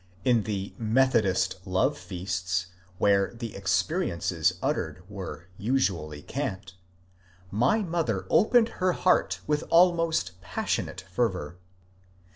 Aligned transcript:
In 0.25 0.45
the 0.45 0.73
Methodist" 0.79 1.57
Love 1.79 1.95
Feasts," 1.95 2.65
where 2.97 3.35
the" 3.35 3.55
experiences" 3.55 4.55
uttered 4.63 5.03
were 5.07 5.47
usually 5.59 6.23
cant, 6.23 6.73
my 7.51 7.83
mother 7.83 8.25
opened 8.31 8.69
her 8.81 8.93
heart 8.93 9.41
with 9.45 9.63
almost 9.69 10.41
passionate 10.41 11.01
fervour. 11.01 11.57